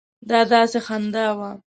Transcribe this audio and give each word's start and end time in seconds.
دا 0.29 0.39
داسې 0.51 0.79
خندا 0.85 1.25
وه. 1.37 1.51